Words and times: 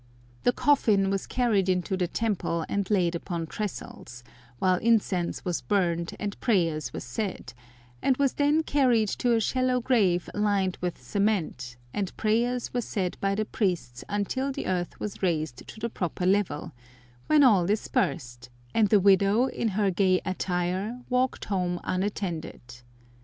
The 0.41 0.51
coffin 0.51 1.11
was 1.11 1.27
carried 1.27 1.69
into 1.69 1.95
the 1.95 2.07
temple 2.07 2.65
and 2.67 2.89
laid 2.89 3.13
upon 3.13 3.45
trestles, 3.45 4.23
while 4.57 4.77
incense 4.79 5.45
was 5.45 5.61
burned 5.61 6.15
and 6.19 6.39
prayers 6.39 6.91
were 6.91 6.99
said, 7.01 7.53
and 8.01 8.17
was 8.17 8.33
then 8.33 8.63
carried 8.63 9.09
to 9.09 9.35
a 9.35 9.39
shallow 9.39 9.79
grave 9.79 10.27
lined 10.33 10.79
with 10.81 10.99
cement, 11.03 11.75
and 11.93 12.17
prayers 12.17 12.73
were 12.73 12.81
said 12.81 13.15
by 13.21 13.35
the 13.35 13.45
priests 13.45 14.03
until 14.09 14.51
the 14.51 14.65
earth 14.65 14.99
was 14.99 15.21
raised 15.21 15.67
to 15.67 15.79
the 15.79 15.87
proper 15.87 16.25
level, 16.25 16.71
when 17.27 17.43
all 17.43 17.67
dispersed, 17.67 18.49
and 18.73 18.87
the 18.89 18.99
widow, 18.99 19.45
in 19.45 19.67
her 19.67 19.91
gay 19.91 20.19
attire, 20.25 20.99
walked 21.11 21.45
home 21.45 21.79
unattended. 21.83 22.63